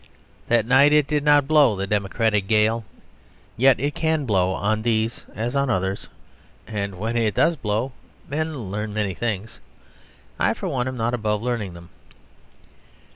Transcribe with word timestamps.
That 0.47 0.65
night 0.65 0.91
it 0.93 1.05
did 1.05 1.23
not 1.23 1.47
blow 1.47 1.75
the 1.75 1.85
democratic 1.85 2.47
gale. 2.47 2.83
Yet 3.55 3.79
it 3.79 3.93
can 3.93 4.25
blow 4.25 4.51
on 4.53 4.81
these 4.81 5.25
as 5.35 5.55
on 5.55 5.69
others; 5.69 6.07
and 6.65 6.95
when 6.97 7.15
it 7.15 7.35
does 7.35 7.55
blow 7.55 7.91
men 8.27 8.71
learn 8.71 8.95
many 8.95 9.13
things. 9.13 9.59
I, 10.39 10.55
for 10.55 10.67
one, 10.67 10.87
am 10.87 10.97
not 10.97 11.13
above 11.13 11.43
learning 11.43 11.75
them. 11.75 11.89